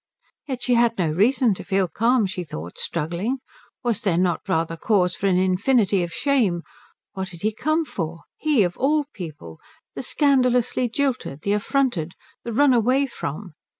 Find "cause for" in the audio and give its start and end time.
4.75-5.27